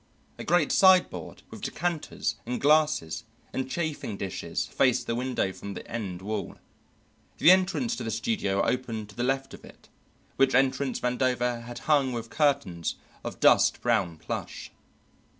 [0.39, 5.87] A great sideboard with decanters and glasses and chafing dishes faced the window from the
[5.87, 6.57] end wall.
[7.37, 9.89] The entrance to the studio opened to the left of it,
[10.37, 14.71] which entrance Vandover had hung with curtains of dust brown plush.